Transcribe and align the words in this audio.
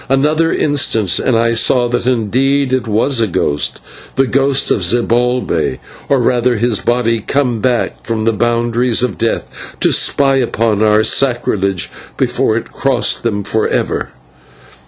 Another 0.09 0.51
instant, 0.51 1.19
and 1.19 1.37
I 1.37 1.51
saw 1.51 1.87
that 1.89 2.07
indeed 2.07 2.73
it 2.73 2.87
was 2.87 3.21
a 3.21 3.27
ghost, 3.27 3.79
the 4.15 4.25
ghost 4.25 4.71
of 4.71 4.81
Zibalbay, 4.81 5.77
or 6.09 6.19
rather 6.19 6.57
his 6.57 6.79
body 6.79 7.19
come 7.19 7.59
back 7.59 8.03
from 8.03 8.25
the 8.25 8.33
boundaries 8.33 9.03
of 9.03 9.19
death 9.19 9.75
to 9.79 9.91
spy 9.91 10.37
upon 10.37 10.81
our 10.81 11.03
sacrilege 11.03 11.91
before 12.17 12.57
it 12.57 12.71
crossed 12.71 13.21
them 13.21 13.43
forever. 13.43 14.09